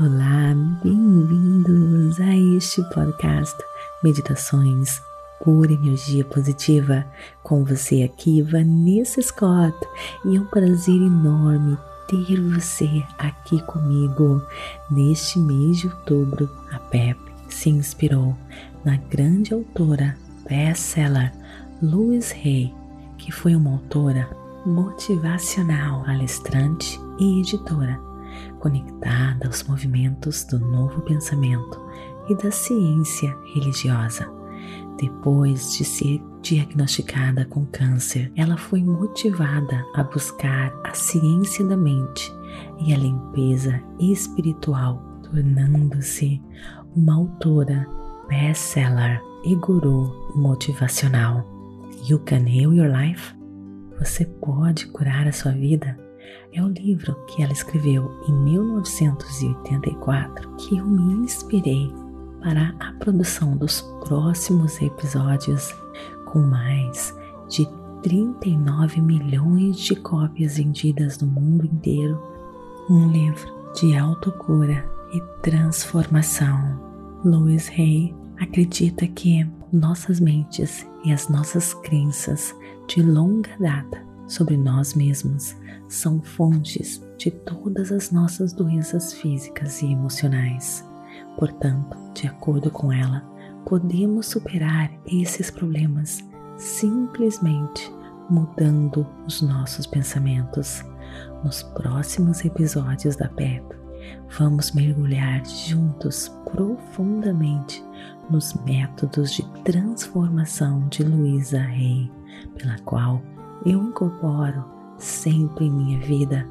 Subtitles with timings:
[0.00, 3.54] Olá, bem-vindos a este podcast
[4.02, 5.02] Meditações
[5.44, 7.04] por Energia Positiva.
[7.42, 9.76] Com você aqui, Vanessa Scott,
[10.24, 11.76] e é um prazer enorme
[12.08, 14.42] ter você aqui comigo.
[14.90, 18.34] Neste mês de outubro, a PEP se inspirou
[18.86, 20.16] na grande autora
[20.48, 21.30] best-seller
[21.82, 22.74] Louise Hay,
[23.18, 24.26] que foi uma autora
[24.64, 28.11] motivacional, palestrante e editora
[28.58, 31.80] conectada aos movimentos do novo pensamento
[32.28, 34.30] e da ciência religiosa.
[34.98, 42.32] Depois de ser diagnosticada com câncer, ela foi motivada a buscar a ciência da mente
[42.80, 46.40] e a limpeza espiritual, tornando-se
[46.94, 47.86] uma autora
[48.28, 51.48] best-seller e guru motivacional.
[52.08, 53.34] You Can Heal Your Life?
[53.98, 55.98] Você pode curar a sua vida?
[56.52, 61.90] É o livro que ela escreveu em 1984 que eu me inspirei
[62.42, 65.74] para a produção dos próximos episódios
[66.26, 67.16] com mais
[67.48, 67.66] de
[68.02, 72.20] 39 milhões de cópias vendidas no mundo inteiro.
[72.90, 76.80] Um livro de autocura e transformação.
[77.24, 82.54] Louis Hay acredita que nossas mentes e as nossas crenças
[82.88, 85.54] de longa data sobre nós mesmos
[85.88, 90.84] são fontes de todas as nossas doenças físicas e emocionais.
[91.38, 93.22] Portanto, de acordo com ela,
[93.66, 96.24] podemos superar esses problemas
[96.56, 97.92] simplesmente
[98.30, 100.82] mudando os nossos pensamentos.
[101.44, 103.62] Nos próximos episódios da PEP,
[104.38, 107.84] vamos mergulhar juntos profundamente
[108.30, 112.10] nos métodos de transformação de Luísa Rey,
[112.56, 113.20] pela qual
[113.64, 114.64] eu incorporo
[114.98, 116.46] sempre em minha vida.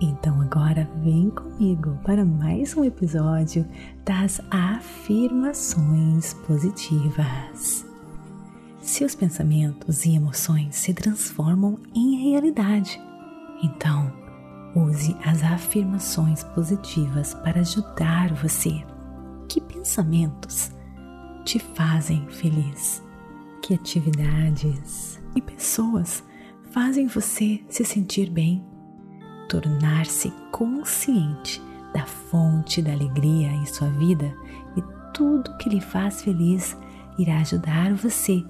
[0.00, 3.66] Então agora vem comigo para mais um episódio
[4.04, 7.86] das afirmações positivas.
[8.80, 13.00] Seus pensamentos e emoções se transformam em realidade.
[13.62, 14.12] Então,
[14.74, 18.84] use as afirmações positivas para ajudar você.
[19.48, 20.70] Que pensamentos
[21.44, 23.02] te fazem feliz?
[23.62, 26.24] Que atividades e pessoas
[26.72, 28.64] fazem você se sentir bem,
[29.48, 31.62] tornar-se consciente
[31.94, 34.34] da fonte da alegria em sua vida
[34.76, 34.82] e
[35.12, 36.76] tudo que lhe faz feliz
[37.18, 38.44] irá ajudar você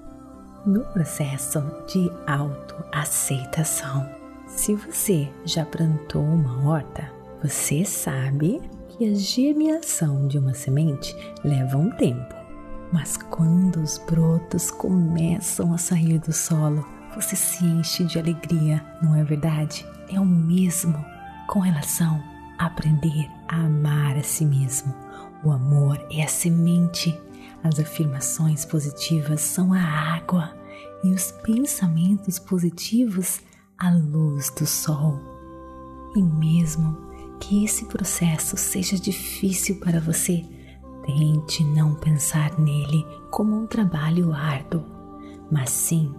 [0.65, 4.09] no processo de autoaceitação.
[4.47, 7.11] Se você já plantou uma horta,
[7.41, 8.59] você sabe
[8.89, 12.36] que a germinação de uma semente leva um tempo.
[12.91, 19.15] Mas quando os brotos começam a sair do solo, você se enche de alegria, não
[19.15, 19.85] é verdade?
[20.09, 21.03] É o mesmo
[21.47, 22.21] com relação
[22.57, 24.93] a aprender a amar a si mesmo.
[25.43, 27.19] O amor é a semente,
[27.63, 30.55] as afirmações positivas são a água
[31.03, 33.41] e os pensamentos positivos
[33.77, 35.19] a luz do sol.
[36.15, 36.97] E mesmo
[37.39, 40.45] que esse processo seja difícil para você,
[41.07, 44.83] tente não pensar nele como um trabalho árduo,
[45.49, 46.13] mas sim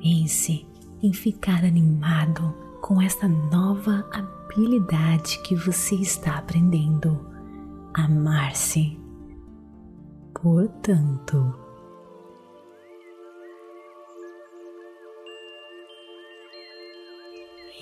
[0.00, 0.66] Pense
[1.02, 7.28] em ficar animado com esta nova habilidade que você está aprendendo,
[7.92, 8.96] amar-se.
[10.32, 11.54] Portanto,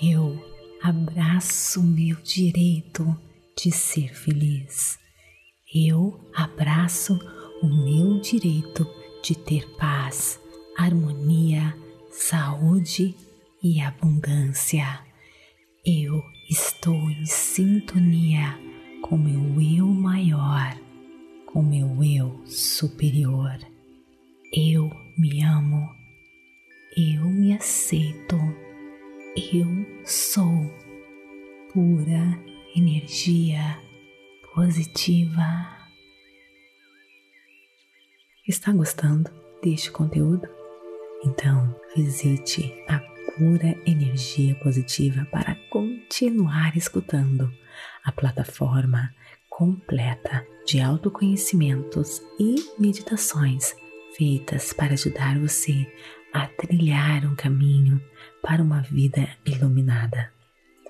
[0.01, 0.39] eu
[0.81, 3.15] abraço meu direito
[3.55, 4.97] de ser feliz.
[5.73, 7.19] Eu abraço
[7.59, 8.87] o meu direito
[9.23, 10.39] de ter paz,
[10.77, 11.75] harmonia
[12.11, 13.15] saúde
[13.63, 14.99] e abundância.
[15.83, 18.59] Eu estou em sintonia
[19.01, 20.79] com meu eu maior,
[21.47, 23.57] com meu eu superior.
[24.53, 25.89] Eu me amo,
[26.95, 28.37] eu me aceito,
[29.51, 30.71] eu sou
[31.73, 32.39] pura
[32.75, 33.83] energia
[34.55, 35.67] positiva.
[38.47, 39.29] Está gostando
[39.61, 40.47] deste conteúdo?
[41.25, 42.99] Então, visite a
[43.37, 47.51] pura energia positiva para continuar escutando
[48.05, 49.13] a plataforma
[49.49, 53.75] completa de autoconhecimentos e meditações
[54.15, 55.85] feitas para ajudar você
[56.33, 58.01] a trilhar um caminho
[58.41, 60.31] para uma vida iluminada.